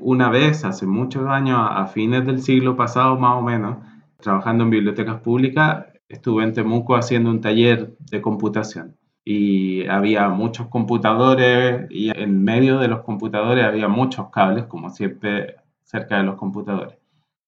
Una 0.00 0.28
vez, 0.28 0.64
hace 0.64 0.86
muchos 0.86 1.26
años, 1.28 1.58
a 1.60 1.86
fines 1.86 2.26
del 2.26 2.42
siglo 2.42 2.76
pasado 2.76 3.16
más 3.18 3.36
o 3.36 3.42
menos, 3.42 3.78
trabajando 4.18 4.64
en 4.64 4.70
bibliotecas 4.70 5.20
públicas, 5.20 5.86
estuve 6.08 6.44
en 6.44 6.52
Temuco 6.52 6.96
haciendo 6.96 7.30
un 7.30 7.40
taller 7.40 7.96
de 8.10 8.20
computación 8.20 8.96
y 9.24 9.86
había 9.86 10.28
muchos 10.28 10.68
computadores 10.68 11.86
y 11.90 12.10
en 12.10 12.42
medio 12.42 12.78
de 12.78 12.88
los 12.88 13.02
computadores 13.02 13.64
había 13.64 13.88
muchos 13.88 14.28
cables, 14.30 14.64
como 14.64 14.90
siempre 14.90 15.56
cerca 15.84 16.16
de 16.16 16.24
los 16.24 16.36
computadores. 16.36 16.96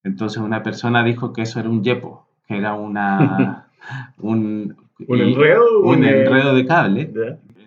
Entonces 0.05 0.39
una 0.43 0.63
persona 0.63 1.03
dijo 1.03 1.33
que 1.33 1.43
eso 1.43 1.61
era 1.61 1.69
un 1.69 1.83
yepo, 1.83 2.27
que 2.47 2.57
era 2.59 2.75
una, 2.75 3.69
un, 4.19 4.77
¿Un 5.09 5.21
enredo? 5.21 5.81
un 5.83 6.05
enredo 6.05 6.55
de 6.55 6.67
cable. 6.67 7.13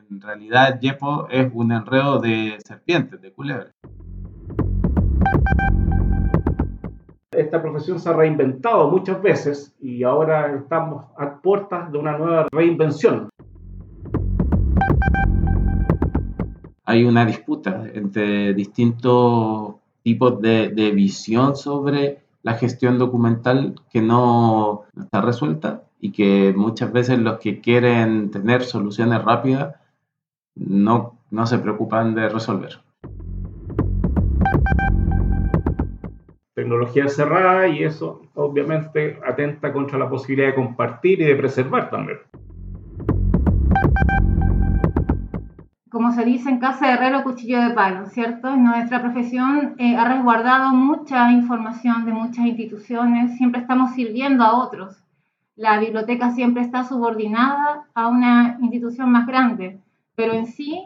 En 0.09 0.21
realidad 0.21 0.80
yepo 0.80 1.27
es 1.30 1.49
un 1.53 1.71
enredo 1.71 2.20
de 2.20 2.57
serpientes, 2.66 3.21
de 3.21 3.31
culebras. 3.34 3.73
Esta 7.31 7.62
profesión 7.62 7.99
se 7.99 8.09
ha 8.09 8.13
reinventado 8.13 8.90
muchas 8.90 9.21
veces 9.21 9.76
y 9.81 10.03
ahora 10.03 10.55
estamos 10.55 11.05
a 11.17 11.41
puertas 11.41 11.91
de 11.91 11.98
una 11.98 12.17
nueva 12.17 12.48
reinvención. 12.52 13.29
Hay 16.85 17.04
una 17.04 17.26
disputa 17.26 17.84
entre 17.93 18.54
distintos 18.54 19.76
tipos 20.04 20.40
de, 20.40 20.70
de 20.70 20.91
visión 20.91 21.55
sobre 21.55 22.20
la 22.43 22.54
gestión 22.54 22.99
documental 22.99 23.73
que 23.91 24.02
no 24.02 24.84
está 24.95 25.20
resuelta 25.20 25.84
y 26.05 26.11
que 26.11 26.53
muchas 26.55 26.93
veces 26.93 27.17
los 27.17 27.39
que 27.39 27.61
quieren 27.61 28.29
tener 28.29 28.63
soluciones 28.63 29.23
rápidas 29.23 29.75
no, 30.53 31.17
no 31.31 31.47
se 31.47 31.57
preocupan 31.57 32.13
de 32.13 32.29
resolver. 32.29 32.79
tecnología 36.53 37.09
cerrada 37.09 37.67
y 37.67 37.84
eso 37.84 38.21
obviamente 38.34 39.20
atenta 39.27 39.73
contra 39.73 39.99
la 39.99 40.09
posibilidad 40.09 40.47
de 40.47 40.55
compartir 40.55 41.20
y 41.20 41.25
de 41.25 41.35
preservar 41.35 41.89
también. 41.89 42.19
Como 45.90 46.13
se 46.13 46.23
dice 46.23 46.49
en 46.49 46.59
casa 46.59 46.87
de 46.87 46.93
herrero, 46.93 47.23
cuchillo 47.23 47.62
de 47.62 47.71
palo, 47.71 48.05
¿cierto? 48.05 48.55
Nuestra 48.55 49.01
profesión 49.01 49.75
eh, 49.77 49.97
ha 49.97 50.05
resguardado 50.07 50.69
mucha 50.69 51.29
información 51.31 52.05
de 52.05 52.13
muchas 52.13 52.45
instituciones, 52.45 53.37
siempre 53.37 53.59
estamos 53.59 53.91
sirviendo 53.91 54.43
a 54.43 54.57
otros. 54.63 55.04
La 55.57 55.79
biblioteca 55.79 56.31
siempre 56.31 56.63
está 56.63 56.84
subordinada 56.84 57.85
a 57.93 58.09
una 58.09 58.57
institución 58.59 59.09
más 59.09 59.25
grande, 59.25 59.79
pero 60.13 60.34
en 60.34 60.47
sí 60.47 60.84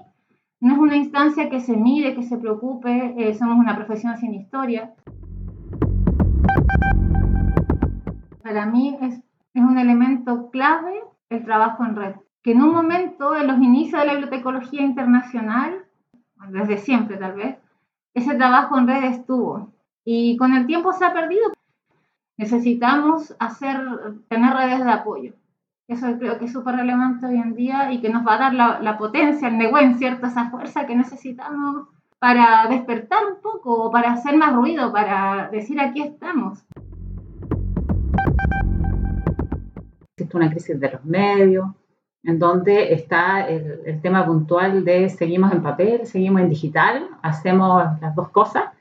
no 0.60 0.74
es 0.74 0.80
una 0.80 0.96
instancia 0.96 1.50
que 1.50 1.60
se 1.60 1.76
mire, 1.76 2.14
que 2.14 2.22
se 2.22 2.38
preocupe, 2.38 3.16
eh, 3.18 3.34
somos 3.34 3.58
una 3.58 3.76
profesión 3.76 4.16
sin 4.18 4.36
historia. 4.36 4.94
Para 8.44 8.68
mí 8.68 8.96
es, 9.02 9.16
es 9.16 9.64
un 9.64 9.80
elemento 9.80 10.52
clave 10.52 11.02
el 11.30 11.44
trabajo 11.44 11.84
en 11.84 11.96
red, 11.96 12.16
que 12.44 12.52
en 12.52 12.62
un 12.62 12.72
momento, 12.72 13.36
en 13.36 13.48
los 13.48 13.58
inicios 13.58 14.00
de 14.00 14.06
la 14.06 14.14
bibliotecología 14.14 14.84
internacional, 14.84 15.84
desde 16.50 16.78
siempre 16.78 17.18
tal 17.18 17.34
vez, 17.34 17.58
ese 18.14 18.36
trabajo 18.36 18.78
en 18.78 18.88
red 18.88 19.04
estuvo 19.06 19.74
y 20.06 20.38
con 20.38 20.54
el 20.54 20.68
tiempo 20.68 20.94
se 20.94 21.06
ha 21.06 21.14
perdido. 21.14 21.59
Necesitamos 22.40 23.36
hacer, 23.38 23.78
tener 24.30 24.56
redes 24.56 24.86
de 24.86 24.92
apoyo. 24.92 25.34
Eso 25.90 26.08
creo 26.18 26.40
que 26.40 26.46
es 26.46 26.54
súper 26.54 26.78
relevante 26.78 27.26
hoy 27.26 27.36
en 27.36 27.54
día 27.54 27.92
y 27.92 28.00
que 28.00 28.08
nos 28.08 28.26
va 28.26 28.36
a 28.36 28.38
dar 28.38 28.54
la, 28.54 28.80
la 28.80 28.98
potencia, 28.98 29.50
el 29.50 29.58
neguen, 29.58 29.98
¿cierto? 29.98 30.26
Esa 30.26 30.50
fuerza 30.50 30.86
que 30.86 30.96
necesitamos 30.96 31.90
para 32.18 32.68
despertar 32.70 33.20
un 33.30 33.42
poco, 33.42 33.92
para 33.92 34.14
hacer 34.14 34.38
más 34.38 34.56
ruido, 34.56 34.90
para 34.94 35.50
decir 35.52 35.82
aquí 35.82 36.02
estamos. 36.02 36.64
Existe 40.16 40.38
una 40.38 40.50
crisis 40.50 40.80
de 40.80 40.92
los 40.92 41.04
medios, 41.04 41.68
en 42.24 42.40
donde 42.40 42.94
está 42.94 43.46
el, 43.50 43.82
el, 43.86 44.02
tema 44.02 44.26
puntual 44.26 44.86
de 44.86 45.10
seguimos 45.10 45.52
en 45.52 45.62
papel, 45.62 46.06
seguimos 46.06 46.42
en 46.42 46.50
digital, 46.50 47.06
hacemos 47.22 47.84
las 48.00 48.16
dos 48.16 48.30
cosas. 48.30 48.79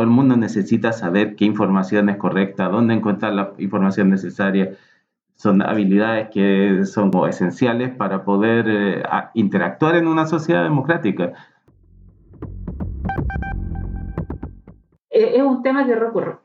Todo 0.00 0.08
el 0.08 0.16
mundo 0.16 0.34
necesita 0.34 0.94
saber 0.94 1.36
qué 1.36 1.44
información 1.44 2.08
es 2.08 2.16
correcta, 2.16 2.70
dónde 2.70 2.94
encontrar 2.94 3.34
la 3.34 3.52
información 3.58 4.08
necesaria, 4.08 4.78
son 5.34 5.60
habilidades 5.60 6.30
que 6.30 6.86
son 6.86 7.10
esenciales 7.28 7.94
para 7.94 8.24
poder 8.24 8.64
eh, 8.66 9.02
interactuar 9.34 9.96
en 9.96 10.06
una 10.06 10.26
sociedad 10.26 10.62
democrática. 10.62 11.34
Es 15.10 15.42
un 15.42 15.62
tema 15.62 15.84
que 15.84 15.92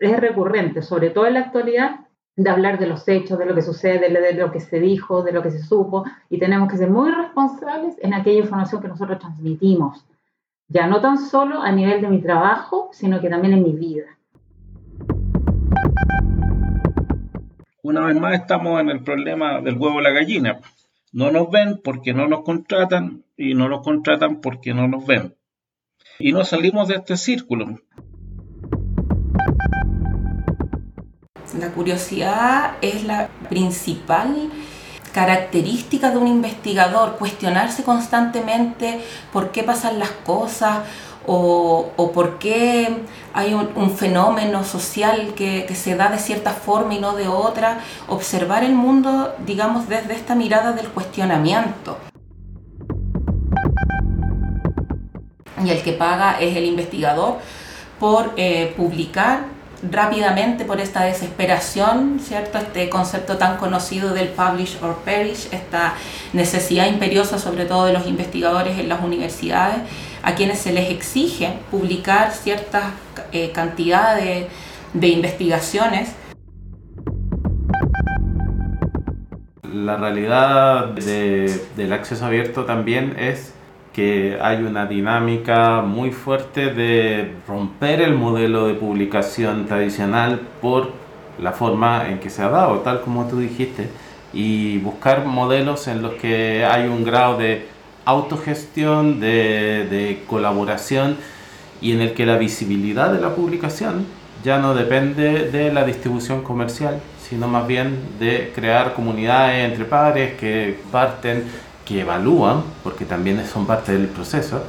es 0.01 0.19
recurrente, 0.19 0.81
sobre 0.81 1.11
todo 1.11 1.25
en 1.25 1.35
la 1.35 1.39
actualidad, 1.39 2.01
de 2.35 2.49
hablar 2.49 2.77
de 2.77 2.87
los 2.87 3.07
hechos, 3.07 3.39
de 3.39 3.45
lo 3.45 3.55
que 3.55 3.61
sucede, 3.61 4.09
de 4.09 4.33
lo 4.33 4.51
que 4.51 4.59
se 4.59 4.81
dijo, 4.81 5.23
de 5.23 5.31
lo 5.31 5.41
que 5.41 5.51
se 5.51 5.59
supo, 5.59 6.03
y 6.29 6.39
tenemos 6.39 6.69
que 6.69 6.75
ser 6.75 6.89
muy 6.89 7.09
responsables 7.09 7.95
en 8.01 8.13
aquella 8.13 8.41
información 8.41 8.81
que 8.81 8.89
nosotros 8.89 9.17
transmitimos, 9.17 10.05
ya 10.67 10.87
no 10.87 11.01
tan 11.01 11.17
solo 11.17 11.61
a 11.61 11.71
nivel 11.71 12.01
de 12.01 12.09
mi 12.09 12.21
trabajo, 12.21 12.89
sino 12.91 13.21
que 13.21 13.29
también 13.29 13.53
en 13.53 13.63
mi 13.63 13.73
vida. 13.73 14.15
una 17.85 18.01
vez 18.01 18.19
más 18.19 18.33
estamos 18.33 18.81
en 18.81 18.89
el 18.89 19.03
problema 19.03 19.61
del 19.61 19.77
huevo 19.77 19.99
y 19.99 20.03
la 20.03 20.09
gallina. 20.09 20.59
No 21.11 21.31
nos 21.31 21.51
ven 21.51 21.79
porque 21.83 22.15
no 22.15 22.27
nos 22.27 22.41
contratan 22.41 23.23
y 23.37 23.53
no 23.53 23.69
nos 23.69 23.83
contratan 23.83 24.41
porque 24.41 24.73
no 24.73 24.87
nos 24.87 25.05
ven. 25.05 25.35
Y 26.17 26.31
no 26.31 26.43
salimos 26.45 26.87
de 26.87 26.95
este 26.95 27.15
círculo. 27.15 27.79
La 31.59 31.69
curiosidad 31.75 32.77
es 32.81 33.03
la 33.03 33.29
principal 33.49 34.49
característica 35.15 36.11
de 36.11 36.17
un 36.17 36.27
investigador, 36.27 37.15
cuestionarse 37.15 37.83
constantemente 37.83 38.99
por 39.31 39.51
qué 39.51 39.63
pasan 39.63 39.97
las 39.97 40.11
cosas 40.11 40.79
o, 41.25 42.11
por 42.13 42.37
qué 42.37 42.97
hay 43.33 43.53
un, 43.53 43.91
fenómeno 43.91 44.65
social 44.65 45.33
que, 45.33 45.63
que, 45.65 45.73
se 45.73 45.95
da 45.95 46.09
de 46.09 46.19
cierta 46.19 46.51
forma 46.51 46.95
y 46.95 46.99
no 46.99 47.15
de 47.15 47.29
otra, 47.29 47.79
observar 48.09 48.65
el 48.65 48.73
mundo, 48.73 49.33
digamos, 49.45 49.87
desde 49.87 50.15
esta 50.15 50.35
mirada 50.35 50.73
del 50.73 50.89
cuestionamiento. 50.89 51.97
Y 55.63 55.69
el 55.69 55.81
que 55.81 55.93
paga 55.93 56.41
es 56.41 56.57
el 56.57 56.65
investigador 56.65 57.37
por 58.01 58.33
eh, 58.35 58.73
publicar 58.75 59.54
rápidamente 59.91 60.65
por 60.65 60.79
esta 60.79 61.03
desesperación, 61.03 62.19
¿cierto? 62.21 62.57
Este 62.57 62.89
concepto 62.89 63.37
tan 63.37 63.57
conocido 63.57 64.13
del 64.13 64.29
publish 64.29 64.77
or 64.81 64.97
perish, 65.03 65.47
esta 65.51 65.93
necesidad 66.33 66.87
imperiosa 66.87 67.39
sobre 67.39 67.65
todo 67.65 67.85
de 67.85 67.93
los 67.93 68.07
investigadores 68.07 68.77
en 68.77 68.89
las 68.89 69.01
universidades, 69.03 69.77
a 70.23 70.35
quienes 70.35 70.59
se 70.59 70.73
les 70.73 70.89
exige 70.91 71.53
publicar 71.71 72.31
ciertas 72.31 72.83
eh, 73.31 73.51
cantidad 73.51 74.15
de, 74.15 74.47
de 74.93 75.07
investigaciones. 75.07 76.13
La 79.73 79.97
realidad 79.97 80.87
de, 80.89 81.61
del 81.75 81.93
acceso 81.93 82.25
abierto 82.25 82.65
también 82.65 83.15
es 83.19 83.54
que 83.95 84.37
hay 84.41 84.57
una 84.57 84.87
dinámica 84.87 85.81
muy 85.81 86.11
fuerte 86.11 86.73
de 86.73 87.33
romper 87.47 88.01
el 88.01 88.13
modelo 88.13 88.67
de 88.67 88.73
publicación 88.73 89.67
tradicional 89.67 90.41
por 90.61 90.91
la 91.41 91.53
forma 91.53 92.09
en 92.09 92.19
que 92.19 92.29
se 92.29 92.41
ha 92.41 92.49
dado, 92.49 92.79
tal 92.79 92.99
como 93.01 93.25
tú 93.27 93.39
dijiste, 93.39 93.87
y 94.33 94.79
buscar 94.79 95.25
modelos 95.25 95.87
en 95.87 96.01
los 96.01 96.15
que 96.15 96.65
hay 96.65 96.87
un 96.87 97.05
grado 97.05 97.37
de 97.37 97.67
autogestión, 98.03 99.21
de, 99.21 99.87
de 99.89 100.23
colaboración 100.27 101.15
y 101.79 101.93
en 101.93 102.01
el 102.01 102.13
que 102.13 102.25
la 102.25 102.37
visibilidad 102.37 103.13
de 103.13 103.21
la 103.21 103.33
publicación 103.33 104.05
ya 104.43 104.59
no 104.59 104.75
depende 104.75 105.49
de 105.49 105.71
la 105.71 105.85
distribución 105.85 106.43
comercial, 106.43 106.99
sino 107.29 107.47
más 107.47 107.65
bien 107.65 107.97
de 108.19 108.51
crear 108.53 108.93
comunidades 108.93 109.71
entre 109.71 109.85
pares 109.85 110.33
que 110.33 110.77
parten, 110.91 111.45
que 111.85 112.01
evalúan, 112.01 112.63
porque 112.83 113.05
también 113.05 113.45
son 113.45 113.65
parte 113.65 113.93
del 113.93 114.07
proceso. 114.07 114.63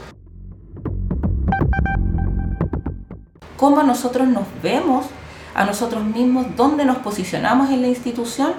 Cómo 3.57 3.83
nosotros 3.83 4.29
nos 4.29 4.45
vemos 4.63 5.07
a 5.55 5.65
nosotros 5.65 6.05
mismos, 6.05 6.47
dónde 6.57 6.85
nos 6.85 6.99
posicionamos 6.99 7.71
en 7.71 7.81
la 7.81 7.89
institución 7.89 8.53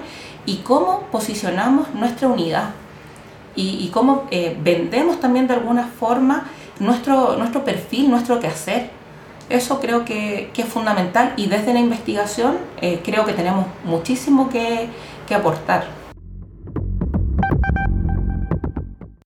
y 0.44 0.56
cómo 0.56 1.02
posicionamos 1.12 1.94
nuestra 1.94 2.26
unidad 2.26 2.70
y, 3.54 3.88
cómo 3.92 4.24
eh, 4.30 4.56
vendemos 4.62 5.18
también 5.18 5.48
de 5.48 5.54
alguna 5.54 5.88
forma 5.88 6.44
nuestro, 6.78 7.36
nuestro 7.36 7.64
perfil, 7.64 8.08
nuestro 8.08 8.38
quehacer. 8.38 8.90
Eso 9.48 9.80
creo 9.80 10.04
que, 10.04 10.52
es 10.56 10.66
fundamental 10.66 11.32
y 11.36 11.46
desde 11.46 11.72
la 11.72 11.80
investigación 11.80 12.58
eh, 12.80 13.00
creo 13.04 13.24
que 13.24 13.32
tenemos 13.32 13.66
muchísimo 13.84 14.48
que 14.48 14.88
aportar. 15.34 16.07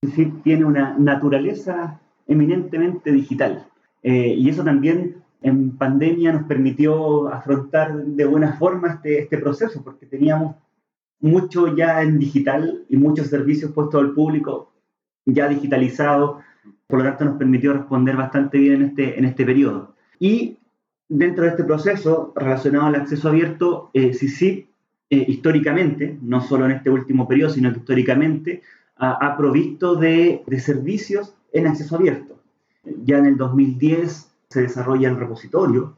CICIP 0.04 0.42
tiene 0.42 0.64
una 0.64 0.96
naturaleza 0.98 2.00
eminentemente 2.26 3.12
digital. 3.12 3.66
Eh, 4.02 4.34
y 4.36 4.48
eso 4.48 4.64
también 4.64 5.22
en 5.42 5.76
pandemia 5.76 6.32
nos 6.32 6.44
permitió 6.44 7.28
afrontar 7.28 8.04
de 8.04 8.24
buena 8.24 8.54
forma 8.54 8.94
este, 8.94 9.20
este 9.20 9.38
proceso, 9.38 9.82
porque 9.82 10.06
teníamos 10.06 10.56
mucho 11.20 11.74
ya 11.76 12.02
en 12.02 12.18
digital 12.18 12.84
y 12.88 12.96
muchos 12.96 13.28
servicios 13.28 13.72
puestos 13.72 14.00
al 14.00 14.12
público 14.12 14.72
ya 15.24 15.48
digitalizados, 15.48 16.42
por 16.88 16.98
lo 16.98 17.04
tanto 17.04 17.24
nos 17.24 17.38
permitió 17.38 17.72
responder 17.72 18.16
bastante 18.16 18.58
bien 18.58 18.74
en 18.74 18.82
este, 18.82 19.18
en 19.18 19.24
este 19.24 19.44
periodo. 19.44 19.94
Y 20.18 20.58
dentro 21.08 21.44
de 21.44 21.50
este 21.50 21.64
proceso 21.64 22.32
relacionado 22.34 22.86
al 22.86 22.96
acceso 22.96 23.28
abierto, 23.28 23.90
eh, 23.94 24.12
CICIP 24.14 24.66
eh, 25.10 25.24
históricamente, 25.28 26.18
no 26.22 26.40
solo 26.40 26.64
en 26.64 26.72
este 26.72 26.90
último 26.90 27.28
periodo, 27.28 27.50
sino 27.50 27.72
que 27.72 27.78
históricamente, 27.78 28.62
ha, 29.02 29.36
provisto 29.36 29.96
de, 29.96 30.44
servicios 30.58 31.34
en 31.52 31.66
acceso 31.66 31.96
abierto. 31.96 32.36
Ya 33.04 33.18
en 33.18 33.26
el 33.26 33.36
2010 33.36 34.30
se 34.48 34.62
desarrolla 34.62 35.08
el 35.08 35.16
repositorio, 35.16 35.94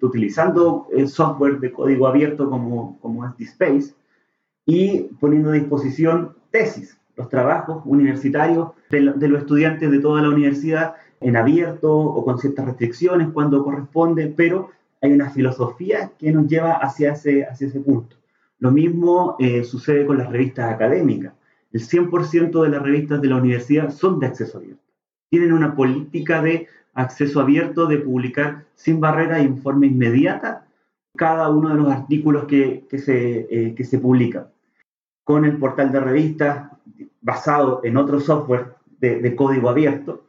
utilizando 0.00 0.88
el 0.92 1.08
software 1.08 1.60
de 1.60 1.70
código 1.70 2.06
abierto 2.06 2.48
como, 2.48 2.98
como 3.00 3.26
es 3.26 3.36
DSpace, 3.36 3.94
y 4.64 5.02
poniendo 5.20 5.50
a 5.50 5.54
disposición 5.54 6.34
tesis, 6.50 6.98
los 7.14 7.28
trabajos 7.28 7.82
universitarios 7.84 8.70
de, 8.90 9.00
los 9.00 9.40
estudiantes 9.40 9.90
de 9.90 10.00
toda 10.00 10.22
la 10.22 10.28
universidad 10.28 10.94
en 11.20 11.36
abierto 11.36 11.94
o 11.94 12.24
con 12.24 12.38
ciertas 12.38 12.66
restricciones 12.66 13.28
cuando 13.32 13.64
corresponde, 13.64 14.32
pero 14.34 14.70
hay 15.02 15.12
una 15.12 15.30
filosofía 15.30 16.12
que 16.18 16.32
nos 16.32 16.46
lleva 16.46 16.72
hacia 16.72 17.12
ese, 17.12 17.44
hacia 17.44 17.68
ese 17.68 17.80
punto. 17.80 18.16
Lo 18.58 18.70
mismo 18.70 19.36
eh, 19.38 19.62
sucede 19.64 20.06
con 20.06 20.18
las 20.18 20.30
revistas 20.30 20.72
académicas. 20.72 21.32
El 21.76 21.82
100% 21.82 22.62
de 22.62 22.70
las 22.70 22.82
revistas 22.82 23.20
de 23.20 23.28
la 23.28 23.36
universidad 23.36 23.90
son 23.90 24.18
de 24.18 24.28
acceso 24.28 24.56
abierto. 24.56 24.82
Tienen 25.28 25.52
una 25.52 25.76
política 25.76 26.40
de 26.40 26.68
acceso 26.94 27.38
abierto, 27.38 27.84
de 27.84 27.98
publicar 27.98 28.64
sin 28.74 28.98
barrera 28.98 29.40
e 29.40 29.42
en 29.42 29.58
forma 29.58 29.84
inmediata 29.84 30.64
cada 31.14 31.50
uno 31.50 31.68
de 31.68 31.74
los 31.74 31.92
artículos 31.92 32.46
que, 32.46 32.86
se, 32.96 33.46
eh, 33.50 33.74
que 33.74 33.84
se 33.84 33.98
publican 33.98 34.46
con 35.22 35.44
el 35.44 35.58
portal 35.58 35.92
de 35.92 36.00
revistas 36.00 36.70
basado 37.20 37.82
en 37.84 37.98
otro 37.98 38.20
software 38.20 38.72
de, 38.98 39.36
código 39.36 39.68
abierto 39.68 40.24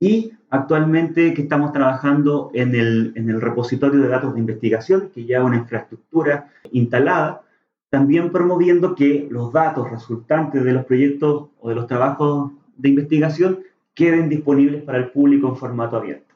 y 0.00 0.32
actualmente 0.48 1.34
que 1.34 1.42
estamos 1.42 1.74
trabajando 1.74 2.50
en 2.54 2.74
el, 2.74 3.12
en 3.16 3.28
el 3.28 3.42
repositorio 3.42 4.00
de 4.00 4.08
datos 4.08 4.32
de 4.32 4.40
investigación, 4.40 5.10
que 5.14 5.26
ya 5.26 5.40
es 5.40 5.44
una 5.44 5.56
infraestructura 5.56 6.48
instalada, 6.72 7.42
también 7.90 8.32
promoviendo 8.32 8.94
que 8.94 9.26
los 9.30 9.52
datos 9.52 9.90
resultantes 9.90 10.64
de 10.64 10.72
los 10.72 10.84
proyectos 10.84 11.48
o 11.60 11.68
de 11.68 11.74
los 11.74 11.86
trabajos 11.86 12.52
de 12.76 12.88
investigación 12.88 13.60
queden 13.94 14.28
disponibles 14.28 14.82
para 14.82 14.98
el 14.98 15.10
público 15.10 15.48
en 15.48 15.56
formato 15.56 15.96
abierto. 15.96 16.34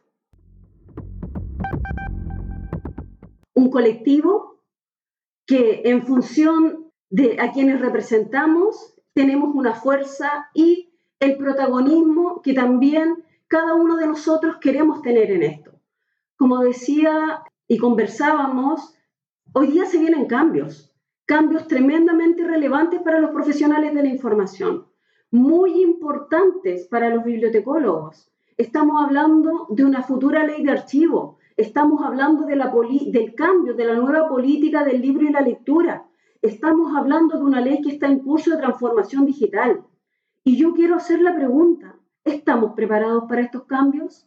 Un 3.54 3.70
colectivo 3.70 4.60
que 5.46 5.82
en 5.84 6.06
función 6.06 6.90
de 7.10 7.36
a 7.40 7.52
quienes 7.52 7.80
representamos, 7.80 8.94
tenemos 9.12 9.54
una 9.54 9.74
fuerza 9.74 10.48
y 10.54 10.90
el 11.18 11.36
protagonismo 11.36 12.40
que 12.40 12.54
también 12.54 13.24
cada 13.48 13.74
uno 13.74 13.96
de 13.96 14.06
nosotros 14.06 14.56
queremos 14.60 15.02
tener 15.02 15.30
en 15.32 15.42
esto. 15.42 15.72
Como 16.36 16.60
decía 16.60 17.42
y 17.66 17.78
conversábamos, 17.78 18.94
hoy 19.52 19.72
día 19.72 19.84
se 19.84 19.98
vienen 19.98 20.26
cambios, 20.26 20.89
cambios 21.30 21.68
tremendamente 21.68 22.42
relevantes 22.42 23.00
para 23.02 23.20
los 23.20 23.30
profesionales 23.30 23.94
de 23.94 24.02
la 24.02 24.08
información, 24.08 24.88
muy 25.30 25.80
importantes 25.80 26.88
para 26.88 27.08
los 27.08 27.22
bibliotecólogos. 27.22 28.32
Estamos 28.56 29.00
hablando 29.00 29.68
de 29.70 29.84
una 29.84 30.02
futura 30.02 30.42
ley 30.42 30.64
de 30.64 30.72
archivo, 30.72 31.38
estamos 31.56 32.02
hablando 32.02 32.46
de 32.46 32.56
la 32.56 32.74
del 33.12 33.36
cambio, 33.36 33.74
de 33.74 33.84
la 33.84 33.94
nueva 33.94 34.28
política 34.28 34.82
del 34.82 35.00
libro 35.00 35.24
y 35.24 35.30
la 35.30 35.40
lectura, 35.40 36.04
Estamos 36.42 36.96
hablando 36.96 37.36
de 37.36 37.44
una 37.44 37.60
ley 37.60 37.80
que 37.80 37.90
está 37.90 38.06
en 38.06 38.20
curso 38.20 38.50
de 38.50 38.56
transformación 38.56 39.24
digital. 39.24 39.84
Y 40.42 40.56
yo 40.56 40.72
quiero 40.72 40.96
hacer 40.96 41.20
la 41.20 41.36
pregunta, 41.36 41.94
¿estamos 42.24 42.72
preparados 42.72 43.24
para 43.28 43.42
estos 43.42 43.66
cambios? 43.66 44.26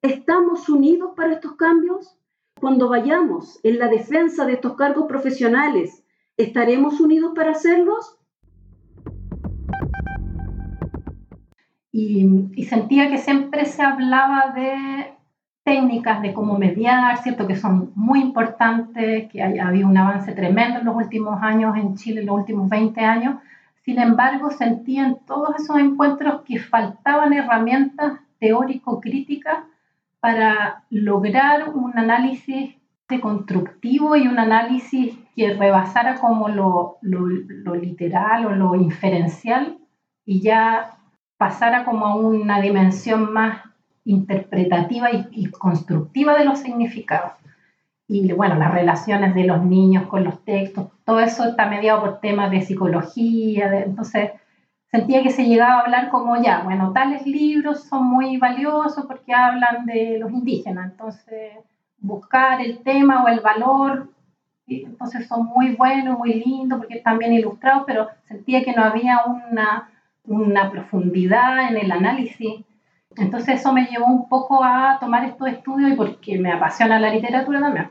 ¿Estamos 0.00 0.68
unidos 0.68 1.12
para 1.16 1.32
estos 1.32 1.56
cambios? 1.56 2.16
Cuando 2.60 2.88
vayamos 2.88 3.58
en 3.64 3.80
la 3.80 3.88
defensa 3.88 4.44
de 4.44 4.52
estos 4.52 4.74
cargos 4.74 5.06
profesionales, 5.06 6.04
¿estaremos 6.36 7.00
unidos 7.00 7.32
para 7.34 7.52
hacerlos? 7.52 8.18
Y, 11.92 12.64
sentía 12.64 13.08
que 13.08 13.16
siempre 13.16 13.64
se 13.64 13.82
hablaba 13.82 14.52
de 14.54 15.14
técnicas 15.64 16.20
de 16.20 16.34
cómo 16.34 16.58
mediar, 16.58 17.16
¿cierto? 17.22 17.46
Que 17.46 17.56
son 17.56 17.90
muy 17.94 18.20
importantes, 18.20 19.30
que 19.30 19.42
ha 19.42 19.66
habido 19.66 19.88
un 19.88 19.96
avance 19.96 20.32
tremendo 20.32 20.80
en 20.80 20.84
los 20.84 20.94
últimos 20.94 21.42
años 21.42 21.74
en 21.76 21.96
Chile, 21.96 22.20
en 22.20 22.26
los 22.26 22.36
últimos 22.36 22.68
20 22.68 23.00
años. 23.00 23.36
Sin 23.82 23.98
embargo, 23.98 24.50
sentía 24.50 25.06
en 25.06 25.18
todos 25.26 25.56
esos 25.56 25.78
encuentros 25.78 26.42
que 26.42 26.58
faltaban 26.58 27.32
herramientas 27.32 28.20
teórico-críticas 28.38 29.64
para 30.20 30.84
lograr 30.90 31.70
un 31.70 31.96
análisis 31.96 32.76
constructivo 33.20 34.16
y 34.16 34.26
un 34.26 34.38
análisis 34.38 35.16
que 35.34 35.54
rebasara 35.54 36.16
como 36.16 36.48
lo, 36.48 36.98
lo, 37.02 37.26
lo 37.26 37.74
literal 37.74 38.46
o 38.46 38.50
lo 38.50 38.74
inferencial 38.74 39.78
y 40.24 40.40
ya 40.40 40.98
pasara 41.36 41.84
como 41.84 42.06
a 42.06 42.16
una 42.16 42.60
dimensión 42.60 43.32
más 43.32 43.62
interpretativa 44.04 45.08
y, 45.12 45.46
constructiva 45.50 46.36
de 46.36 46.44
los 46.44 46.58
significados. 46.58 47.32
Y 48.08 48.32
bueno, 48.32 48.54
las 48.54 48.72
relaciones 48.72 49.34
de 49.34 49.44
los 49.44 49.62
niños 49.64 50.06
con 50.06 50.24
los 50.24 50.44
textos, 50.44 50.88
todo 51.04 51.20
eso 51.20 51.44
está 51.44 51.66
mediado 51.66 52.00
por 52.00 52.20
temas 52.20 52.50
de 52.50 52.62
psicología, 52.62 53.82
entonces 53.84 54.30
sentía 54.90 55.22
que 55.22 55.30
se 55.30 55.44
llegaba 55.44 55.80
a 55.80 55.80
hablar 55.80 56.08
como 56.10 56.40
ya, 56.40 56.62
bueno, 56.62 56.92
tales 56.92 57.26
libros 57.26 57.84
son 57.84 58.06
muy 58.06 58.36
valiosos 58.38 59.06
porque 59.06 59.34
hablan 59.34 59.86
de 59.86 60.18
los 60.20 60.30
indígenas, 60.30 60.92
entonces 60.92 61.52
buscar 61.98 62.60
el 62.60 62.78
tema 62.82 63.24
o 63.24 63.28
el 63.28 63.40
valor, 63.40 64.10
entonces 64.66 65.28
son 65.28 65.46
muy 65.46 65.74
buenos, 65.76 66.18
muy 66.18 66.34
lindos 66.34 66.78
porque 66.78 66.96
están 66.96 67.18
bien 67.18 67.32
ilustrados, 67.32 67.84
pero 67.86 68.08
sentía 68.24 68.64
que 68.64 68.72
no 68.72 68.82
había 68.82 69.20
una, 69.24 69.90
una 70.24 70.70
profundidad 70.70 71.68
en 71.68 71.76
el 71.76 71.92
análisis 71.92 72.64
entonces 73.16 73.60
eso 73.60 73.72
me 73.72 73.86
llevó 73.86 74.06
un 74.06 74.28
poco 74.28 74.62
a 74.62 74.98
tomar 75.00 75.24
estos 75.24 75.48
estudios 75.48 75.92
y 75.92 75.94
porque 75.94 76.38
me 76.38 76.52
apasiona 76.52 77.00
la 77.00 77.10
literatura 77.10 77.60
también. 77.60 77.90